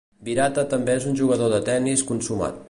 Virata 0.27 0.63
també 0.71 0.95
és 1.01 1.05
un 1.11 1.19
jugador 1.21 1.53
de 1.57 1.61
tenis 1.69 2.05
consumat. 2.11 2.59